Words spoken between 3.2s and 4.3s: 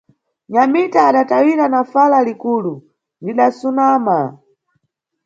Ndidasunama.